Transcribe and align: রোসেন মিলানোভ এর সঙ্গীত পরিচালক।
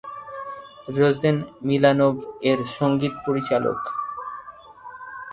রোসেন 0.95 1.37
মিলানোভ 1.67 2.15
এর 2.41 2.59
সঙ্গীত 2.77 3.13
পরিচালক। 3.25 3.79